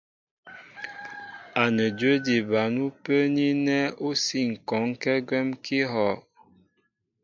[1.63, 6.15] Anədwə́ di bǎn ú pə́ə́ní ánɛ́ ú sí ŋ̀hɔ́ɔ́nkɛ́ gwɛ́m kɛ́ íhɔ́'.